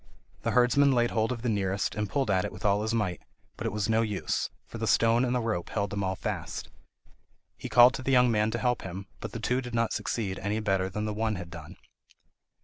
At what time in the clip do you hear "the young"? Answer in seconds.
8.01-8.31